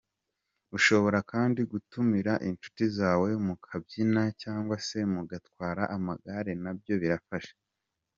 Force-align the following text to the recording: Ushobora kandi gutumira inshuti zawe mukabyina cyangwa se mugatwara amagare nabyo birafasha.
Ushobora 0.77 1.19
kandi 1.31 1.59
gutumira 1.71 2.33
inshuti 2.49 2.83
zawe 2.97 3.29
mukabyina 3.45 4.23
cyangwa 4.41 4.75
se 4.87 4.99
mugatwara 5.13 5.83
amagare 5.95 6.51
nabyo 6.63 6.95
birafasha. 7.03 7.55